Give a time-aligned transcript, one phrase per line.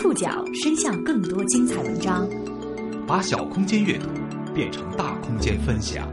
[0.00, 2.28] 触角伸向更多精彩文章，
[3.04, 4.06] 把小空间阅读
[4.54, 6.08] 变成大空间分享。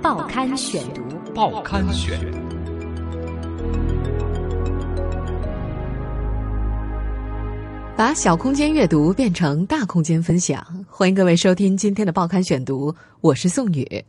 [0.00, 1.02] 报刊选读，
[1.34, 2.20] 报刊选。
[7.96, 14.04] 把小空间阅读变成大空间分享，欢迎各位收听今天的报刊选读，我是宋宇。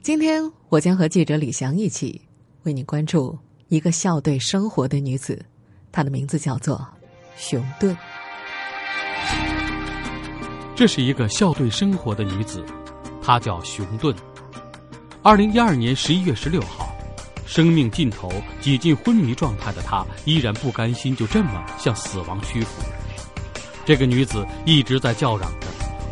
[0.00, 2.20] 今天我将和记者李翔一起
[2.62, 3.36] 为你关注
[3.66, 5.44] 一个笑对生活的女子，
[5.90, 6.86] 她的名字叫做
[7.36, 7.96] 熊顿。
[10.74, 12.64] 这是一个笑对生活的女子，
[13.22, 14.14] 她叫熊顿。
[15.22, 16.94] 二零一二年十一月十六号，
[17.46, 22.82] 生命尽头、几近昏迷状态的她，依然不甘心就这么向死亡屈服。
[23.84, 25.66] 这个女子一直在叫嚷着：“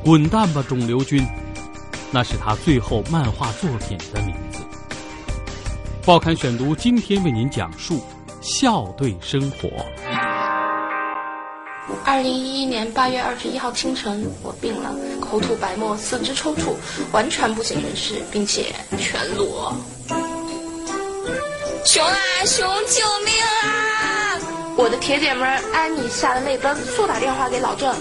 [0.04, 1.26] 滚蛋吧，肿瘤君！”
[2.12, 4.62] 那是她最后漫画作品的名字。
[6.04, 8.04] 报刊选读今天为您讲述：
[8.40, 9.68] 笑对生活。
[12.06, 16.74] 二零一一年八月二十一号清晨，我病了，口吐白沫，四肢抽搐，
[17.12, 19.74] 完全不省人事，并且全裸。
[21.84, 24.38] 熊啊熊，救命啊！
[24.76, 27.94] 我的铁姐们安妮吓得泪奔，速打电话给老郑。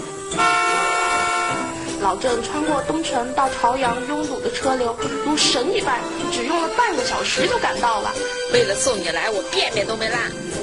[2.03, 4.93] 老郑穿过东城到朝阳拥堵的车流，
[5.25, 6.01] 如神一般，
[6.33, 8.11] 只用了半个小时就赶到了。
[8.51, 10.17] 为了送你来，我便便都没拉，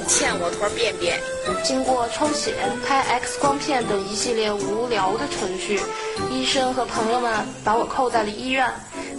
[0.07, 1.19] 欠我坨便便。
[1.63, 2.53] 经过抽血、
[2.85, 5.81] 拍 X 光片等一系列无聊的程序，
[6.29, 7.33] 医生和朋友们
[7.63, 8.71] 把我扣在了医院。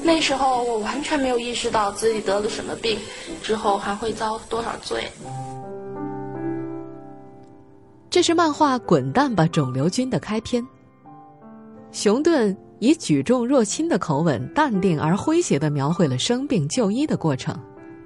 [0.05, 3.01] 那时候我完全没有意识到自己得了什么病，
[3.43, 5.11] 之后还会遭多少罪。
[8.09, 10.65] 这是漫画《滚蛋吧，肿瘤君》的开篇。
[11.93, 17.55] 熊顿以举重若轻的口吻，淡定而诙谐的描绘了生病就医的过程。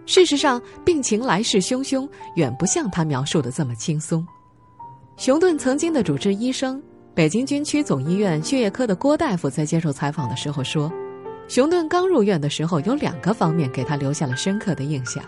[0.07, 4.27] 事实上，病情来势汹汹，远不像他描述的这么轻松。
[5.17, 6.83] 熊顿曾经的主治医生、
[7.15, 10.93] 北京军区总医院血液科的郭大夫在接受采访的时候说，
[11.49, 15.25] 熊顿刚入院的时候有两个方面给他留下了深刻的印象。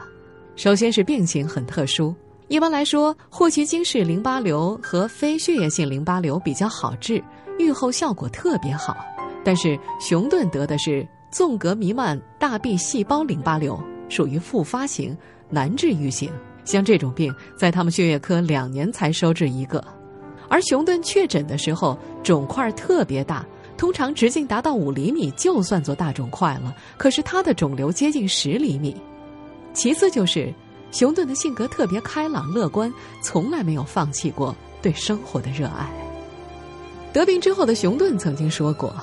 [0.56, 2.14] 首先是病情很特殊。
[2.48, 7.22] 一般来说，霍奇金氏淋巴瘤和非血液性淋巴瘤比较好治，
[7.58, 8.96] 愈后效果特别好。
[9.44, 15.16] 但是熊顿得的是纵隔弥漫大 B 细胞淋巴瘤，属于复发型，
[15.48, 16.30] 难治愈型。
[16.64, 19.82] 像这种病，在他们血液科两年才收治一个。
[20.48, 23.44] 而熊顿确诊的时候，肿块特别大，
[23.76, 26.74] 通常直径达到五厘米就算作大肿块了。
[26.96, 28.96] 可是他的肿瘤接近十厘米。
[29.72, 30.52] 其次就是。
[30.90, 36.07] 熊顿的性格特别开朗乐观，从来没有放弃过对生活的热爱。
[37.12, 38.94] 得病之后的熊顿曾经说过：“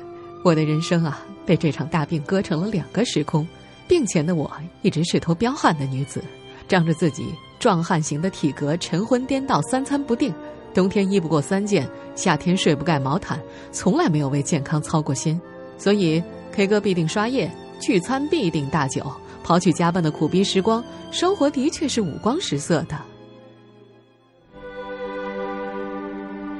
[0.42, 3.46] 我的人生啊，被这场大病割成了两个时空。
[3.88, 4.50] 病前的我
[4.82, 6.22] 一直是头彪悍的女子，
[6.66, 10.32] 仗着自己壮汉型的体格，晨昏颠倒，三餐不定，
[10.72, 15.40] 冬天衣不过三件，夏天睡不盖毛毯，从来没有为健康操过心。
[15.78, 16.22] 所以
[16.52, 17.50] K 歌必定刷夜，
[17.80, 19.04] 聚餐必定大酒。”
[19.44, 20.82] 刨去加班的苦逼时光，
[21.12, 22.98] 生活的确是五光十色的。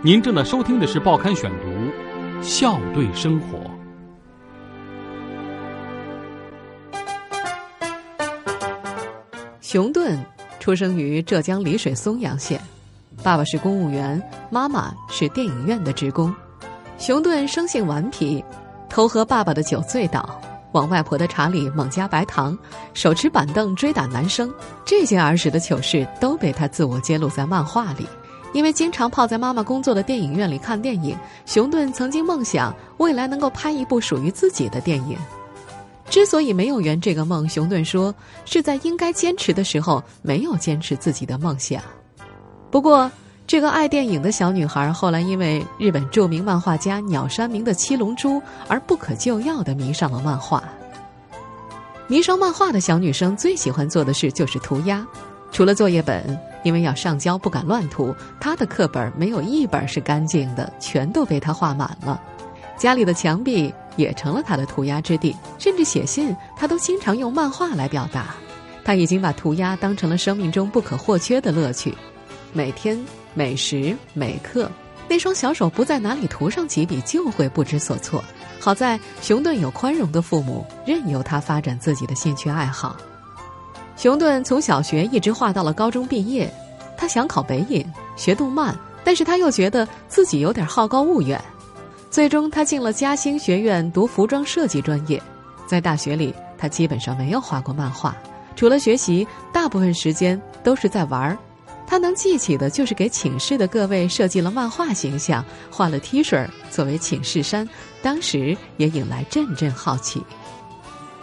[0.03, 1.69] 您正在收听的是《报刊选读》，
[2.43, 3.59] 笑对生活。
[9.61, 10.17] 熊顿
[10.61, 12.61] 出生于浙江丽水松阳县，
[13.23, 16.33] 爸爸是公务员，妈妈是电影院的职工。
[16.99, 18.45] 熊顿生性顽皮，
[18.89, 20.41] 偷喝爸爸的酒醉倒。
[20.73, 22.57] 往外婆的茶里猛加白糖，
[22.93, 24.53] 手持板凳追打男生，
[24.85, 28.07] 这些儿时的糗事都被他自我揭露在漫画里。
[28.57, 35.19] 因为经常泡在妈妈工作的电影院里看电影，熊顿曾经梦想未来能够拍一部属于自己的电影。
[36.09, 38.15] 之所以没有圆这个梦，熊顿说
[38.47, 41.83] 是在应该坚持的时候没有坚持自己的梦想。
[42.71, 43.13] 不过，
[43.47, 48.39] 这个爱电影的小女孩后来因为日本著名漫画家鸟山明的《七龙珠》
[48.69, 50.65] 而不可救药的迷上了漫画。
[52.07, 55.07] 迷上漫画的小女生最喜欢做的事就是涂鸦，
[55.53, 62.21] 除了作业本，因为要上交不敢乱涂，他的课本没有一本是干净的，全都被他画满了。
[62.77, 68.35] 家里的墙壁也成了他的涂鸦之地，甚至写信，他都经常用漫画来表达。
[68.85, 71.95] 他已经把涂鸦当成了生命中不可或缺的乐趣，
[72.53, 72.99] 每天。
[73.39, 74.71] 每时每刻，
[75.07, 78.25] 那双小手不在哪里涂上几笔，就会不知所措。
[78.59, 82.97] 好在熊顿有宽容的父母，任由他发展自己的兴趣爱好。
[83.97, 86.53] 熊顿从小学一直画到了高中毕业，
[86.97, 87.85] 他想考北影
[88.15, 91.43] 学动漫，但是他又觉得自己有点好高骛远。
[92.11, 95.21] 最终，他进了嘉兴学院读服装设计专业。
[95.67, 98.17] 在大学里，他基本上没有画过漫画，
[98.55, 101.37] 除了学习，大部分时间都是在玩儿。
[101.87, 107.69] 他能记起的就是给寝室的各位设计了漫画形象，画了 T 恤作为寝室衫，
[108.03, 110.23] 当时也引来阵阵好奇。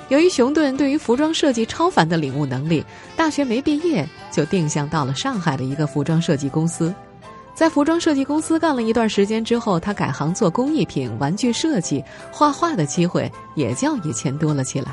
[0.10, 2.84] 由于熊顿对于服装设计超凡的领悟能力，
[3.16, 6.94] 大学没毕业就定向到了上海的一个服装设计公司。
[7.56, 14.92] 在服装设计公司干了一段时间之后，他改行做工艺品、玩具设计，画画的机会也较以前多了起来。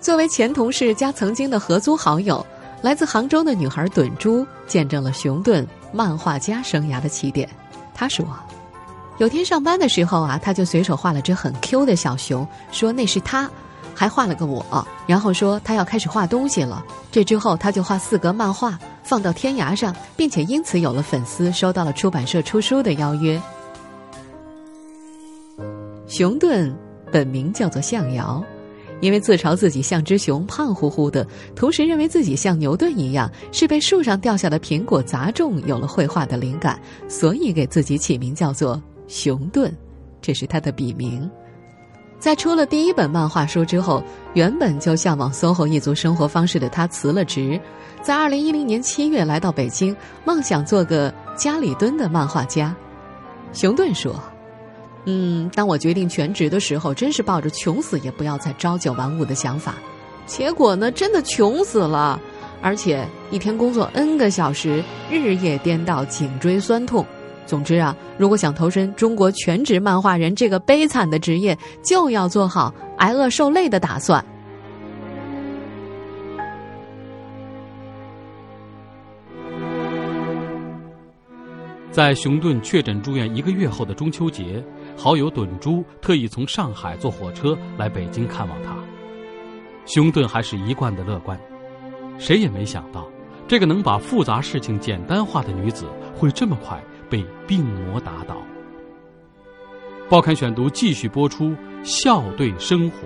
[0.00, 2.44] 作为前同事加曾经的合租好友，
[2.82, 7.48] 来自杭州的女孩趸珠见证了熊顿漫画家生涯的起点。
[7.94, 8.26] 她说
[9.18, 13.48] ：“有天上班的时候啊，他就随手画了只很 Q 的小熊，说那是他，
[13.94, 16.84] 还画了个我，然后说他要开始画东西了。
[17.10, 23.38] 这之后他就画四格漫画。”放到天涯上，并且因此有了粉丝，收到了出版社出书的邀约。
[26.06, 26.72] 熊顿
[27.10, 28.42] 本名叫做向遥，
[29.00, 39.76] 因为自嘲自己像只熊，胖乎乎的，同时认为自己像牛顿一样是被树上掉下的苹果砸中，有了绘画的灵感，所以给自己起名叫做熊顿，
[40.22, 41.28] 这是他的笔名。
[42.22, 44.00] 在出了第一本漫画书之后，
[44.34, 47.60] 原本就向往 SOHO 一族生活方式的他辞了职，
[48.00, 52.72] 在二零一零年七月来到北京，梦想做个家里蹲的漫画家。
[53.52, 54.14] 熊顿说
[55.04, 59.74] ：“嗯，当我决定全职的时候，真是抱着穷死也不要再朝九晚五的想法，
[60.24, 62.20] 结果呢，真的穷死了，
[62.62, 64.80] 而且一天工作 N 个小时，
[65.10, 67.04] 日夜颠倒，颈椎酸痛。”
[67.44, 74.24] 总之啊，如果想投身中国全职漫画人这个悲惨的职业，就要做好挨饿受累的打算。
[81.90, 84.64] 在熊顿确诊住院一个月后的中秋节，
[84.96, 88.74] 好友趸珠特意从上海坐火车来北京看望他。
[89.84, 91.38] 熊顿还是一贯的乐观，
[92.16, 93.06] 谁也没想到，
[93.46, 95.84] 这个能把复杂事情简单化的女子
[96.16, 96.82] 会这么快。
[97.12, 98.38] 被病魔打倒。
[100.08, 101.54] 报刊选读继续播出，
[101.84, 102.96] 笑对生活。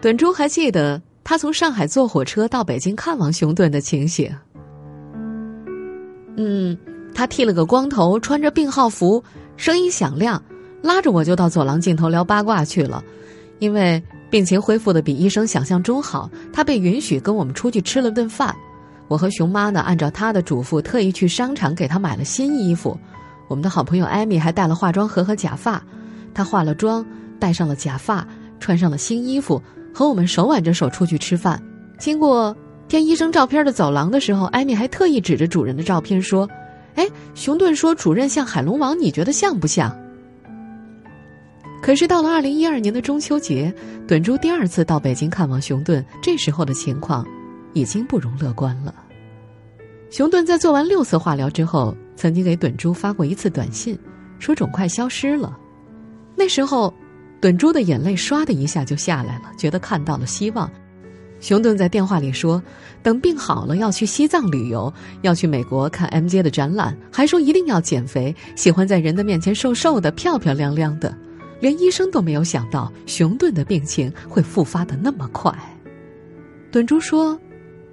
[0.00, 4.32] 本珠还记得他从上海坐火车到北京看望熊顿的情形。
[6.36, 6.78] 嗯，
[7.12, 9.20] 他剃了个光头，穿着病号服，
[9.56, 10.40] 声音响亮，
[10.80, 13.02] 拉着我就到走廊尽头聊八卦去了。
[13.58, 14.00] 因为
[14.30, 18.54] 病情恢复的比医生想象中好，他被允许跟我们出去吃了顿饭。
[19.08, 22.98] 我和熊妈呢，按照她的嘱咐，特意去商场给她买了新衣服。
[23.48, 25.82] 我们的好朋友艾米还带了化妆盒和假发，
[26.34, 27.06] 她化了妆，
[27.38, 28.26] 戴上了假发，
[28.58, 29.62] 穿上了新衣服，
[29.94, 31.62] 和我们手挽着手出去吃饭。
[31.98, 32.56] 经过
[32.88, 36.48] 贴医生照片的走廊的时候，艾米还特意指着主任的照片说
[36.96, 39.96] ：“哎，熊顿说主任像海龙王，你觉得像不像？”
[41.82, 43.72] 可是到了二零一二年的中秋节，
[44.08, 47.24] 趸珠第二次到北京看望熊顿，这时候的情况。
[47.76, 48.94] 已经不容乐观了。
[50.10, 53.98] 熊顿在做完六次化疗之后，曾经给趸珠发过一次短信，
[54.38, 55.54] 说肿块消失了。
[56.34, 56.94] 那时候，
[57.38, 60.70] 趸珠的眼泪唰的一下就下来了，觉得看到了希望。
[61.38, 62.62] 熊顿在电话里说，
[63.02, 64.90] 等病好了要去西藏旅游，
[65.20, 71.14] 要去美国看 M J 的展览，还说一定要减肥，喜欢在人的面前瘦瘦的、漂漂亮亮的。
[71.60, 75.52] 连医生都没有想到，熊顿的病情会复发的那么快。
[76.72, 77.38] 趸珠说。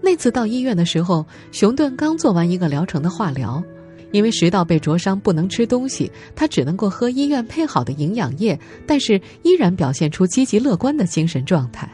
[0.06, 3.64] 那次到医院的时候，熊顿刚做完一个疗程的化疗，
[4.12, 11.90] 因为食道被灼伤不能吃东西，他只能够喝医院配好的营养液，但是依然表现出积极乐观的精神状态。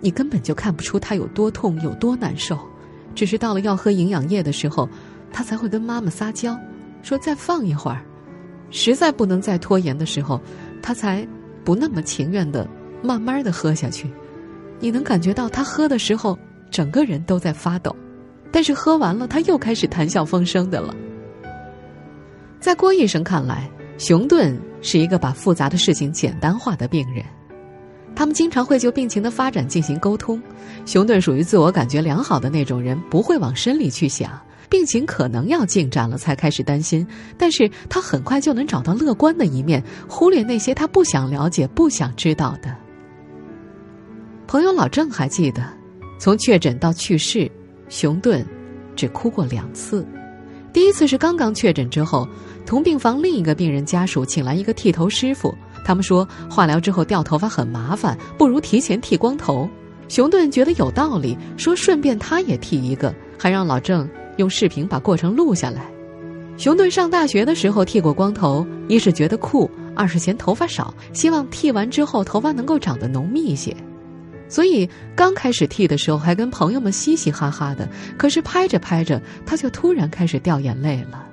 [0.00, 2.58] 你根本就看不出他有多痛有多难受，
[3.14, 4.88] 只是到了要喝营养液的时候，
[5.32, 6.58] 他才会跟妈妈撒娇，
[7.02, 8.04] 说再放一会儿，
[8.72, 10.40] 实在不能再拖延的时候，
[10.82, 11.24] 他才
[11.62, 12.68] 不那么情愿的
[13.00, 14.10] 慢慢的喝下去。
[14.80, 16.36] 你能感觉到他喝的时候。
[16.70, 17.94] 整个人都在发抖，
[18.52, 20.94] 但是喝完了，他又开始谈笑风生的了。
[22.60, 27.24] 在郭医生看来，熊顿是一个把复杂的事情简单化的病人。
[28.14, 30.40] 他们经常会就病情的发展进行沟通。
[30.84, 37.06] 熊顿属于自我感觉良好的那种人，不会往深里去想，病情可能要进展了才开始担心。
[37.38, 42.76] 但是他很快就能找到乐观的一面，忽略那些他不想了解、不想知道的。
[44.46, 45.79] 朋友老郑还记得。
[46.20, 47.50] 从确诊到去世，
[47.88, 48.44] 熊顿
[48.94, 50.06] 只哭过两次。
[50.70, 52.28] 第一次是刚刚确诊之后，
[52.66, 59.66] 同病房另一个病人家属请来一个剃头师傅，他们说化疗之后掉头发很麻烦，不如提前剃光头。
[60.08, 65.90] 熊顿觉得有道理，说顺便他也剃一个，还让老郑用视频把过程录下来。
[66.58, 73.74] 熊顿上大学的时候剃过光头，一是觉得酷，二是嫌头发少，希望剃完之后头发能够长得浓密一些。
[74.50, 77.88] 所以刚开始剃的时候还跟朋友们嘻嘻哈哈的，
[78.18, 81.24] 可是拍着拍着他就突然开始掉眼泪了。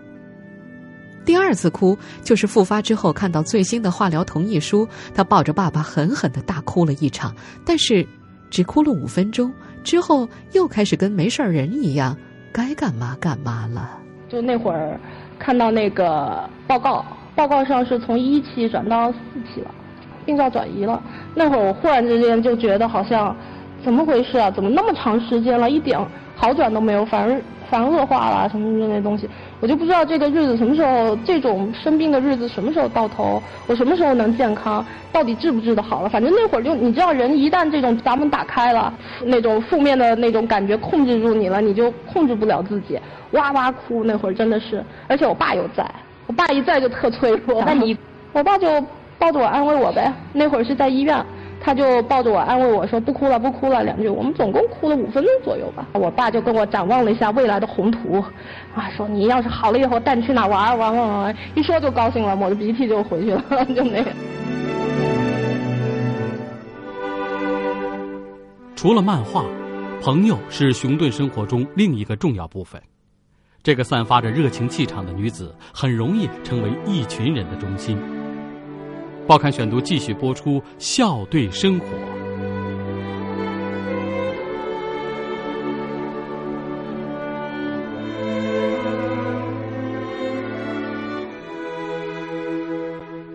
[1.26, 8.08] 第二次哭就是复发之后看到最新的化疗同意书，他抱着爸爸狠狠的大哭了一场，但是
[8.50, 9.52] 只哭了五分钟
[9.84, 12.16] 之后又开始跟没事人一样，
[12.54, 14.00] 该干嘛干嘛了。
[14.30, 14.98] 就那会儿
[15.38, 17.06] 看到那个报告，
[17.36, 19.18] 报告上是从一期转到四
[19.54, 19.76] 期了，
[20.28, 21.02] 病灶转移了。
[21.34, 23.36] 那会儿我忽然之间就觉得好像
[23.84, 24.52] 怎么回事啊？
[24.52, 25.98] 怎么那么长时间了，一点
[26.36, 29.28] 好转都没有，反而反而恶化了什么之类的东西。
[29.60, 33.42] 我就不知道这个日子什么时候，这种生病的日子什么时候到头？
[33.66, 34.86] 我什么时候能健康？
[35.12, 36.10] 到底治不治得好了？
[36.10, 38.94] 反正那会儿就你知道，人一旦这种闸门打开了，
[39.24, 43.00] 那种负面的那种感觉控制住你了，你就控制不了自己，
[43.32, 44.04] 哇哇哭。
[44.04, 45.84] 那会儿真的是，而且我爸又在，
[46.28, 47.64] 我爸一在就特脆弱。
[47.66, 47.98] 那你，
[48.32, 48.68] 我爸就
[49.20, 50.14] 抱着我安慰我呗。
[50.34, 51.26] 那会儿是在医院。
[51.60, 55.88] 他就抱着我安慰我说：“不哭了，不哭了。”两句，我们总共哭了五分钟左右吧。
[55.94, 58.24] 我爸就跟我展望了一下未来的宏图，
[58.76, 63.44] 啊，说你要是好了以后带你去哪玩玩玩玩玩，一说就高兴了，抹着鼻涕就回去了，
[63.76, 64.12] 就那个。
[68.76, 69.44] 除了漫画，
[70.02, 72.80] 朋友是熊顿生活中另一个重要部分。
[73.64, 77.98] 这个散发着热情气场的女子，很容易成为一群人的中心。
[79.28, 81.86] 报刊选读继续播出，笑对生活。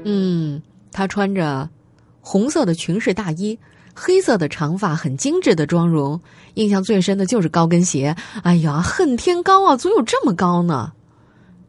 [0.04, 1.68] 嗯，她穿着
[2.22, 3.58] 红色的裙式大衣，
[3.94, 6.18] 黑色的长发，很精致的妆容。
[6.54, 10.92] 印象最深的就是高跟鞋，哎呀，恨天高啊，怎有这么高呢？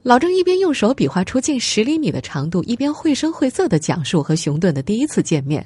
[0.04, 5.66] 老郑一边用手比划出近十厘米的长度，一边绘声绘色的讲述和熊顿的第一次见面。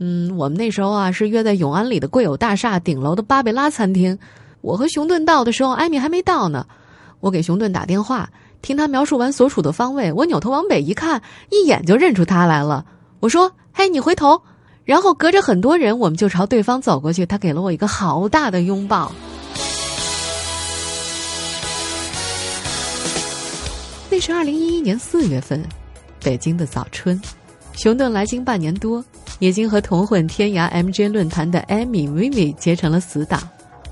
[0.00, 4.18] 嗯，我们那时候啊是约在永安里的贵友大厦顶楼的巴贝拉餐厅。
[4.60, 6.66] 我和熊顿到的时候，艾米还没到呢。
[7.20, 8.28] 我给熊顿打电话，
[8.60, 12.84] 听他描述完所处的方位，我扭头往北一看，一眼就认出他来了。
[13.20, 14.42] 我说：“嘿，你回头。”
[14.84, 17.24] 然后隔着很多人，我们就朝对方走过去。
[17.24, 19.12] 他给了我一个好大的拥抱。
[24.16, 25.62] 那是二零一一年四月份，
[26.22, 27.20] 北京的早春，
[27.74, 29.04] 熊顿来京半年多，
[29.40, 33.46] 已经和同混天涯 MJ 论坛的艾米、薇薇结成了死党。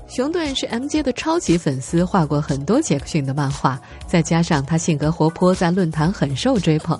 [0.07, 6.99] 熊顿是 MJ 的超级粉丝，画过很多杰克逊的漫画，再加上他性格活泼，在论坛很受追捧。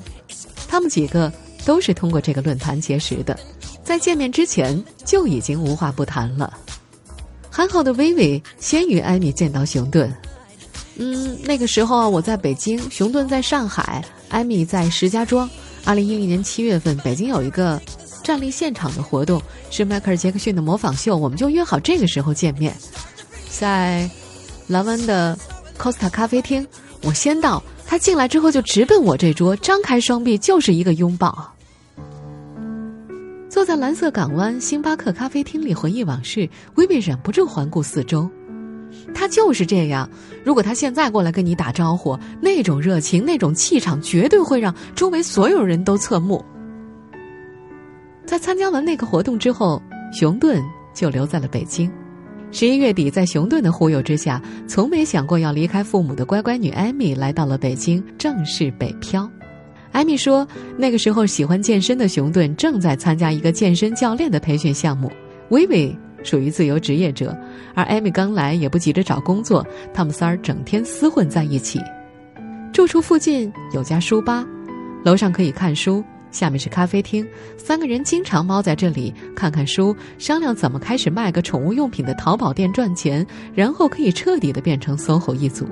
[0.68, 1.34] 他们几个
[1.66, 3.36] 都是通过这个论坛结识的，
[3.84, 6.56] 在见面之前就已经无话不谈了。
[7.50, 10.16] 憨厚的薇薇先与艾米见到熊顿。
[10.98, 15.50] 嗯，那个时候啊我在北京，熊顿在上海，艾米在石家庄。
[15.84, 17.80] 二零一零年七月份，北京有一个
[18.24, 22.76] 站立现场的活动，是迈克尔·杰克逊的模仿秀，我们就约好这个时候见面，
[23.50, 24.10] 在
[24.68, 25.38] 蓝湾的
[25.78, 26.66] Costa 咖啡厅。
[27.04, 31.54] 我先到，他进来之后就直奔我这桌，张开双臂就是一个拥抱。
[33.48, 38.28] 坐在蓝色港湾星巴克咖啡厅里回忆往事，微微忍不住环顾四周。
[39.16, 40.08] 他就是这样。
[40.44, 46.44] 如果他现在过来跟你打招呼，那种热情、那种气场，绝对会让周围所有人都侧目。
[48.26, 49.82] 在参加完那个活动之后，
[50.12, 50.62] 熊顿
[50.94, 51.92] 就留在了北京。
[52.52, 59.30] 十一月底，在熊顿的忽悠之下，从没想过要离开父母的乖乖女艾米来到了北京，正式北漂。
[59.92, 65.12] 艾米说，那个时候喜欢健身的熊顿正在参加一个健身教练的培训项目。
[65.50, 65.98] 薇薇。
[66.26, 67.38] 属于自由职业者，
[67.74, 71.80] 而艾米刚来也不急着找工作，他们仨儿整天厮混在一起。
[72.74, 74.46] 住处附近有家书吧，
[75.04, 77.26] 楼上可以看书，下面是咖啡厅。
[77.58, 85.66] 三个人经常猫在这里看看书，商量怎么开始卖个宠物用品的淘宝店赚钱，然后可以彻底的变成 SOHO 一族。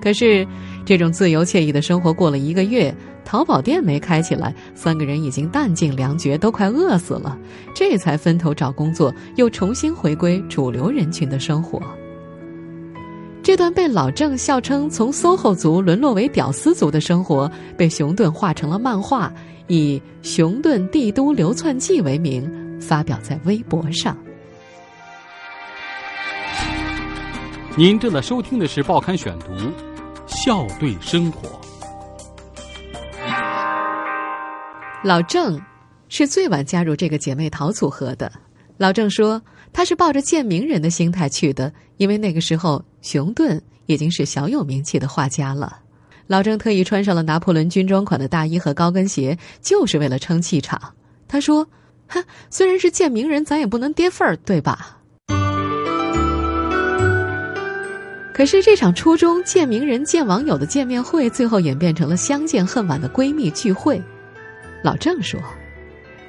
[0.00, 0.46] 可是，
[0.84, 2.94] 这种自由惬意的生活过了一个月。
[3.24, 7.38] 淘宝店没开起来，三个人已经弹尽粮绝，都快饿死了，
[7.74, 11.80] 这才分头找工作，又重新回归主流人群的生活。
[13.42, 19.32] 这段被老郑笑称从 SOHO 族沦落为屌丝族的生活，被熊顿画成了漫画，
[19.68, 22.46] 以《熊顿帝都流窜记》为名，
[22.78, 24.16] 发表在微博上。
[27.74, 29.52] 您正在收听的是《报刊选读》，
[30.26, 31.60] 笑对生活。
[35.02, 35.60] 老郑
[36.08, 38.30] 是最晚加入这个姐妹淘组合的。
[38.76, 39.40] 老郑说，
[39.72, 45.80] 他是抱着见名人的心态去的，因为那个时候熊顿已经是小有名气的画家了。
[46.26, 50.80] 老郑特意穿上了拿破仑军装款的大衣和高跟鞋，就是为了撑气场。
[51.28, 51.68] 他说
[52.08, 54.98] ：“哼，虽然是见名人，咱也不能跌份儿，对吧？
[58.34, 64.02] 可是这场初中见名人、见网友的见面会，最后演变成了相见恨晚的闺蜜聚会。
[64.82, 65.40] 老郑说：“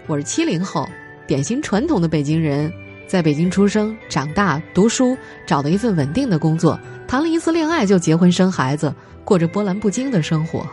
[0.06, 0.88] 我是七零后，
[1.26, 2.72] 典型传统的北京人，
[3.08, 8.94] 在北京出生、长大、读书，找到一份稳定的工作，谈了一次恋爱就结婚生孩子，
[9.24, 10.64] 过着波澜不惊的生活。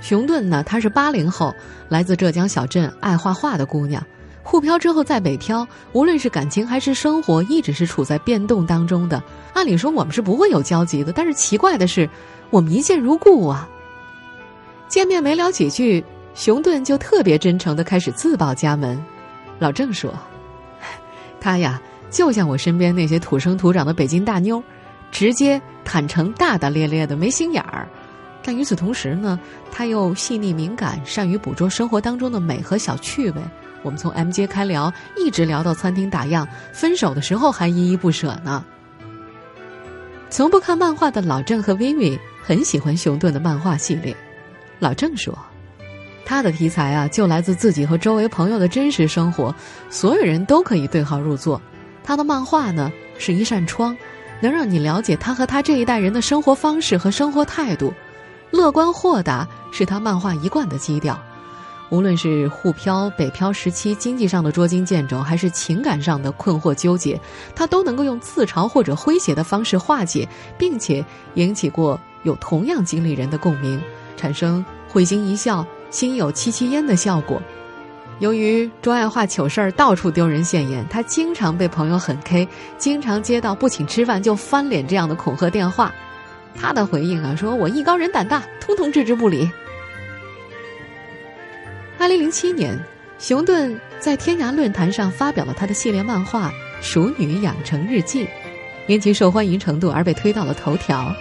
[0.00, 1.54] 熊顿呢，她是八零后，
[1.88, 4.04] 来自浙江小镇，爱画画的姑娘。”
[4.42, 9.22] 沪漂之后再北漂，无论是感情还是生活，一直是处在变动当中的。
[9.52, 12.08] 按理说我们是不会有交集的，但是奇怪的是，
[12.50, 13.68] 我们一见如故啊。
[14.88, 16.02] 见面没聊几句，
[16.34, 19.00] 熊顿就特别真诚的开始自报家门。
[19.58, 20.12] 老郑说
[21.38, 21.80] ：“他呀，
[22.10, 24.60] 就像我身边那些土生土长的北京大妞，
[25.12, 27.86] 直接、坦诚、大大咧咧的，没心眼儿。
[28.42, 29.38] 但与此同时呢，
[29.70, 33.42] 他又细腻敏感，善于捕捉生活当中的美和小趣味。”
[33.82, 38.64] 我们从 M 街开聊，一直聊到餐厅打烊，分手的时候还依依不舍呢。
[40.28, 44.16] 从不看漫画的老郑和 Vivi 很喜欢熊顿的漫画系列。
[44.78, 45.36] 老郑说，
[46.24, 49.54] 他的题材啊，就来自自己和周围朋友的真实生活，
[49.88, 51.60] 所有人都可以对号入座。
[52.04, 53.96] 他的漫画呢，是一扇窗，
[54.40, 57.92] 能让你了解他和他这一代人的生活方式和生活态度。
[58.52, 61.20] 乐观豁达是他漫画一贯的基调。
[61.90, 67.20] 无论是沪漂、北漂时期经济上的捉襟见肘，还是情感上的困惑纠结，
[67.54, 71.04] 他都能够用自嘲或者诙谐的方式化解，并且
[71.34, 73.82] 引起过有同样经历人的共鸣，
[74.16, 77.42] 产生会心一笑、心有戚戚焉的效果。
[78.20, 82.46] 由于钟爱画糗事儿到处丢人现眼，他经常被朋友狠 K，
[82.78, 85.92] 经常接到不请吃饭就翻脸这样的恐吓电话。
[86.54, 89.50] 他的回应啊，说我艺高人胆大，通通置之不理。
[92.00, 92.74] 二零零七年，
[93.18, 96.48] 熊顿在天涯论坛上发表了他的系列漫画
[96.80, 98.24] 《熟女养成日记》，
[98.86, 101.14] 因其受欢迎程度而被推到了头条。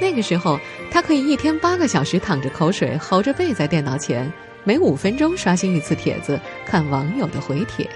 [0.00, 0.58] 那个时候，
[0.90, 4.28] 他可以一天八个小时躺着口水，吼着背在电脑前，
[4.64, 7.88] 每五分钟刷新一次帖子，看网友的回帖。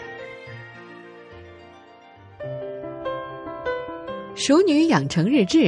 [4.37, 5.59] 《熟女养成日志》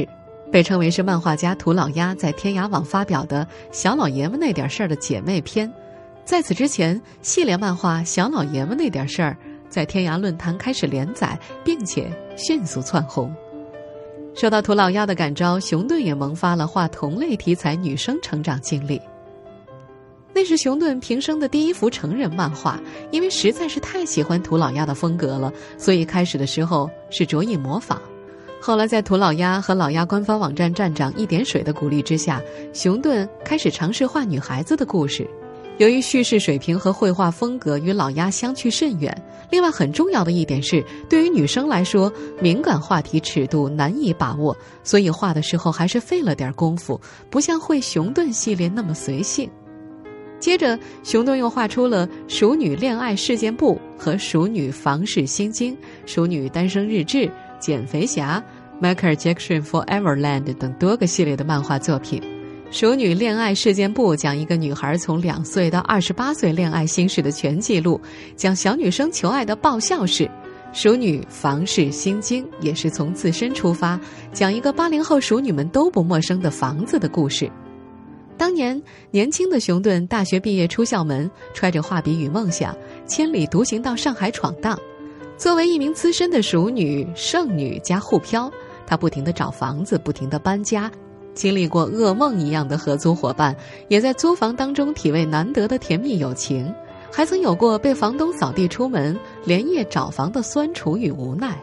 [0.49, 5.69] 被称为是漫画家涂老鸭在天涯网发表的小老爷们那点事儿的姐妹篇。
[6.27, 9.31] 在此之前，系列漫画《小老爷们那点事儿》
[9.69, 13.33] 在天涯论坛开始连载，并且迅速窜红。
[14.35, 19.01] 受到涂老鸭的感召，熊顿也萌发了画同类题材女生成长经历。
[20.33, 22.77] 那是熊顿平生的第一幅成人漫画，
[23.09, 28.01] 因为实在是太喜欢涂老鸭的风格了，所以开始的时候是着意模仿。
[28.59, 32.41] 后来在涂老鸭和老鸭官方网站站长一点水的鼓励之下，
[32.73, 35.25] 熊顿开始尝试画女孩子的故事。
[35.77, 39.15] 由于叙事水平和绘画风格与老鸭相去甚远，
[39.51, 42.11] 另外很重要的一点是，对于女生来说，
[42.41, 49.47] 敏感话题尺度难以把握，所以画的时候还是费了点功夫，不像绘熊顿系列那么随性。
[50.39, 55.75] 接着，熊顿又画出了《熟女恋爱事件簿》和《熟女房事心经》
[56.07, 57.17] 《熟女单身日志》
[57.59, 58.43] 《减肥侠》
[58.95, 62.19] 《Michael Jackson Foreverland》等多个系列的漫画作品。
[62.69, 67.99] 《熟女恋爱事件簿》讲一个女孩从两岁到二十八岁恋爱心事的全记录，
[68.35, 70.25] 讲小女生求爱的爆笑事。
[70.73, 73.97] 《熟女房事心经》也是从自身出发，
[74.33, 77.49] 讲一个八零后熟女们都不陌生的房子的故事。
[78.37, 78.79] 当年
[79.11, 82.75] 年轻的熊顿大学毕业出校门，揣着画笔与梦想，
[83.07, 84.77] 千里独行到上海闯荡。
[85.37, 88.51] 作为一名资深的熟女、剩女加沪漂，
[88.85, 90.91] 她不停的找房子，不停的搬家。
[91.37, 93.55] 经历过噩梦一样的合租伙伴，
[93.87, 96.73] 也在租房当中体味难得的甜蜜友情，
[97.13, 101.55] 还曾有过被房东扫地出门、连夜找房的酸楚与无奈。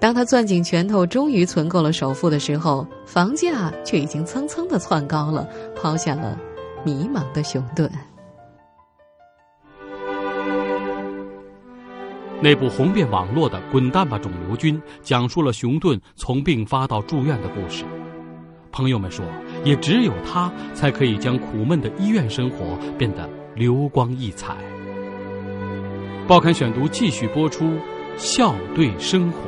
[0.00, 6.38] 当他攥紧拳头，终于存够了首付的时候，房价却已经蹭蹭的窜高了，抛下了
[6.84, 7.90] 迷茫的熊顿。
[12.42, 17.84] 那部红遍网络的《滚蛋吧，肿瘤君》，讲述了熊顿从病发到住院的故事。
[18.74, 19.24] 朋友们说，
[19.64, 24.56] 也只有他才可以将苦闷的医院生活变得流光溢彩。
[26.26, 27.66] 报刊选读继续播出，
[28.18, 29.38] 《笑对生活》。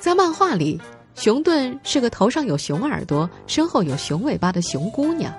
[0.00, 0.80] 在漫画里，
[1.14, 5.30] 熊顿是个头上有熊耳朵、身后有熊尾巴的熊姑娘。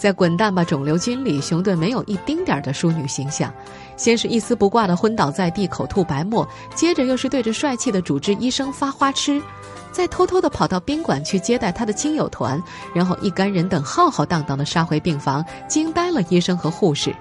[0.00, 3.52] 在《滚蛋吧，肿瘤君》里，熊顿没有一丁点儿的淑女形象，
[3.98, 9.42] 先是一丝不挂的昏倒在地，口吐白沫，接着又是对着帅气的主治医生发花痴。
[9.92, 12.58] 再偷偷的跑到宾馆去接待他的亲友团，
[12.94, 17.14] 然后一干人等浩浩荡荡的杀回病房，惊呆了医生和护士。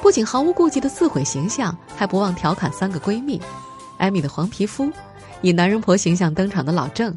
[0.00, 3.42] 不仅毫无顾忌的自毁形象，还不忘调侃三个闺蜜：
[3.98, 4.88] 艾米的黄皮肤，
[5.40, 7.12] 以男人婆形象登场的老郑，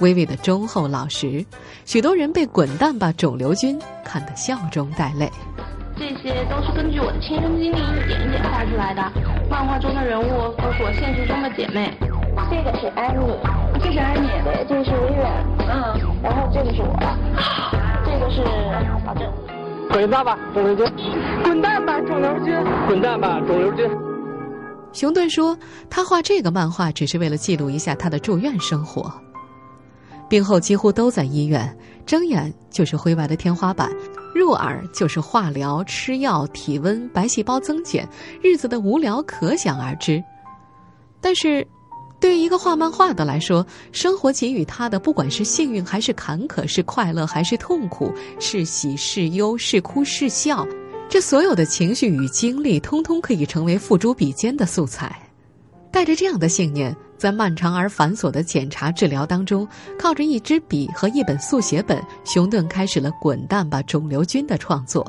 [0.00, 1.44] 微微的忠厚老实。
[1.84, 5.30] 许多人被“滚蛋吧，肿瘤君”看得笑中带泪。
[5.96, 9.02] 这些都是根据我的亲身经历一点一点画出来的。
[9.50, 10.24] 漫画中的人物
[10.56, 11.92] 都是我现实中的姐妹。
[12.50, 13.36] 这个是安妮，
[13.78, 16.96] 这是安妮，对，这个是微软，嗯，然后这个是我，
[18.04, 18.42] 这个是
[19.06, 19.30] 老郑。
[19.90, 20.86] 滚蛋吧，肿瘤君！
[21.42, 22.54] 滚蛋吧，肿瘤君！
[22.86, 23.90] 滚蛋吧，肿瘤君！
[24.92, 25.58] 熊顿说，
[25.90, 29.12] 他画这个漫画只是为了记录一下他的住院生活。
[30.30, 33.90] 病后几乎都在医院，睁眼就是灰白的天花板。
[34.32, 38.08] 入耳就是化疗、吃药、体温、白细胞增减，
[38.40, 40.22] 日子的无聊可想而知。
[41.20, 41.66] 但是，
[42.20, 50.64] 对于一个画漫画的来说，生活给予他的，不管是幸运还是坎坷，是快乐还是痛苦，是喜是忧，是哭是笑，
[51.08, 55.20] 这所有的情绪与经历，通通可以成为付诸笔尖的素材。
[55.90, 56.96] 带着这样的信念。
[57.20, 65.06] 在漫长而繁琐的检查治疗当中，靠着一支笔和一本速写本，熊顿开始了《滚蛋吧，肿瘤君》的创作。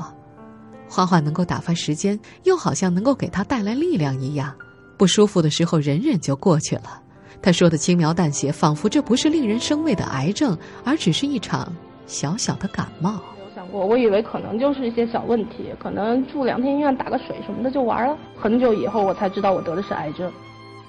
[0.89, 4.53] 画画能够打发时间，又好像能够给他带来力量一样。
[4.97, 7.01] 不舒服的时候，忍忍就过去了。
[7.41, 11.73] 他说的轻描淡写，仿佛这不是令人生畏的癌症，而只是一场
[12.07, 13.21] 小小的感冒。
[13.39, 18.17] 有想过，我以为可能就是一些小问题，可能住两天医院打个水什么的就完了。
[18.35, 20.29] 很久以后，我才知道我得的是癌症。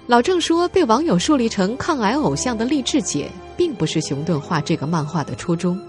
[0.09, 5.81] 老郑说：“被网友树立成抗癌偶像的励志姐，并不是熊顿画这个漫画的初衷。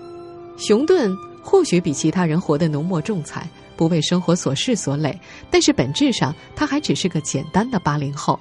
[0.56, 8.40] 熊顿或许比其他人活得浓墨重彩，不为生活琐事所累，但是本质上他还只是个简单的八零后，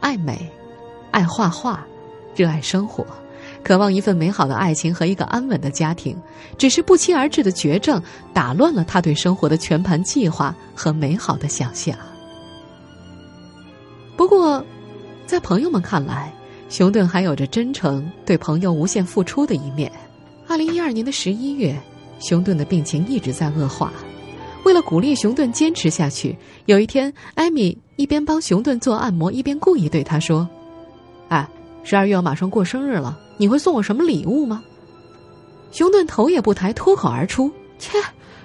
[0.00, 0.38] 爱美，
[1.10, 1.84] 爱画画，
[2.36, 3.04] 热爱生活，
[3.64, 6.14] 渴望一份美好的爱情和一个安稳的家庭。
[6.58, 8.00] 只是不期而至的绝症
[8.34, 11.96] 打乱了他对生活的全盘计划和美好的想象。
[14.18, 14.62] 不过。”
[15.32, 16.30] 在朋友们看来，
[16.68, 19.90] 熊顿还有着真诚、对朋友无限付出的一面。
[20.46, 21.74] 二零一二年的十一月，
[22.20, 23.90] 熊顿的病情一直在恶化。
[24.64, 30.46] 为了鼓励熊顿坚持下去，有一天，艾米一边帮熊顿做按摩，一边故意对他说
[31.30, 31.48] ：“哎，
[31.82, 34.62] 十二月要马上过生日了，你会送我什么礼物吗？”
[35.72, 37.96] 熊顿头也不抬，脱口而出：“切，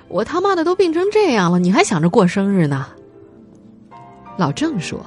[0.07, 2.87] 我他妈的都病成这样了，你还想着过生日呢？”
[4.39, 5.05] 老郑说。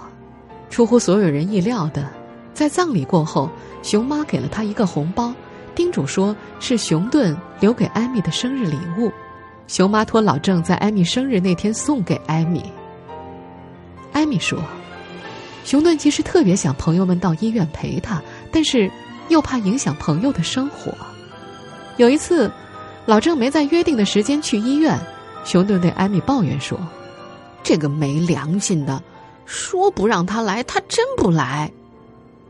[0.70, 2.08] 出乎所有人意料的，
[2.54, 3.50] 在葬礼过后，
[3.82, 5.34] 熊妈给了他一个红包，
[5.74, 9.12] 叮嘱说是熊顿留给艾米的生日礼物。
[9.66, 12.64] 熊妈托老郑在艾米生日那天送给艾米。
[14.12, 14.58] 艾米说，
[15.64, 18.90] 熊顿其实特别想朋友们到医院陪他，但是
[19.28, 20.92] 又怕影响朋友的生活。
[21.96, 22.50] 有一次，
[23.06, 24.98] 老郑没在约定的时间去医院，
[25.44, 26.78] 熊顿对艾米抱怨说
[27.62, 29.02] ：“这个没良心的。”
[29.52, 31.72] 说不让他来，他真不来。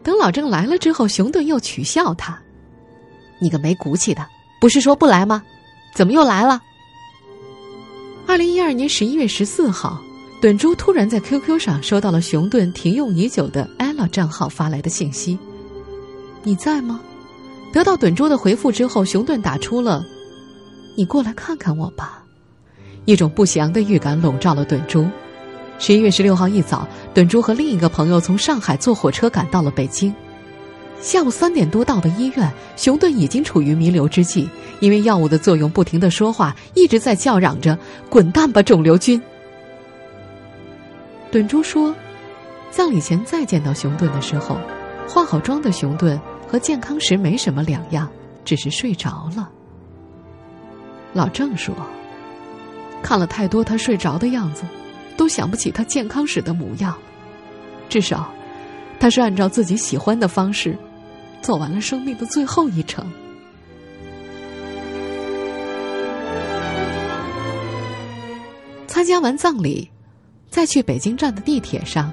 [0.02, 2.38] 等老郑来了之后，熊顿又取笑他
[3.40, 4.26] ：“你个没骨气的，
[4.60, 5.42] 不是说不来吗？
[5.94, 6.60] 怎么又来了？”
[8.28, 9.98] 二零一二年十一月十四号，
[10.42, 15.38] 顿珠突然在 QQ 上收到了熊顿停用已久的 ella 账号发来的信息
[16.44, 17.00] ：“你在吗？”
[17.72, 20.04] 得到顿珠的回复之后，熊顿打出了
[20.98, 22.22] ：“你过来看看我吧。”
[23.06, 25.08] 一种不祥的预感笼罩了顿珠。
[25.80, 30.14] 十一月十六号一早，顿珠和另一个朋友从上海坐火车赶到了北京。
[31.00, 34.46] 下午三点多到的医院，熊顿已经处于弥留之际，
[34.80, 37.78] 因为药物的作用，不停的说话，一直在叫嚷着
[38.10, 39.20] “滚蛋吧，肿瘤君”。
[41.32, 41.94] 顿珠说，
[42.70, 44.58] 葬礼前再见到熊顿的时候，
[45.08, 48.06] 化好妆的熊顿和健康时没什么两样，
[48.44, 49.48] 只是睡着了。
[51.14, 51.74] 老郑说，
[53.02, 54.64] 看了太多他睡着的样子。
[55.20, 56.96] 都想不起他健康时的模样，
[57.90, 58.32] 至少，
[58.98, 60.74] 他是按照自己喜欢的方式，
[61.42, 63.06] 走完了生命的最后一程。
[68.86, 69.90] 参加完葬礼，
[70.48, 72.10] 在去北京站的地铁上，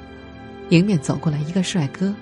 [0.67, 2.13] 迎面走过来一个帅哥，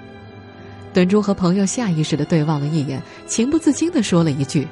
[0.93, 4.67] 顿珠和朋友下意识的对望了一眼，情不自禁的说了一句：“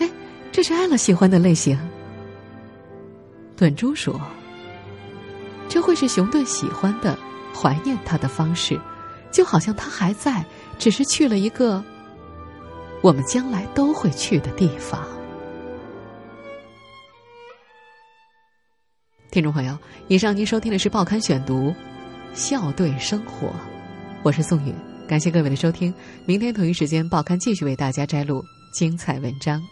[0.00, 0.08] 哎，
[0.50, 1.78] 这是艾乐喜欢的类型。”
[3.54, 4.18] 顿珠说。
[5.70, 7.16] 这会是熊顿喜欢的、
[7.54, 8.78] 怀念他的方式，
[9.30, 10.44] 就好像他还在，
[10.80, 11.82] 只是去了一个
[13.00, 15.00] 我们将来都会去的地方。
[19.30, 19.78] 听众朋友，
[20.08, 21.68] 以上您收听的是《报刊选读》，
[22.34, 23.48] 笑对生活，
[24.24, 24.74] 我是宋宇，
[25.06, 25.94] 感谢各位的收听，
[26.26, 29.62] 明天同一时间，报刊继续为大家摘录精彩文章。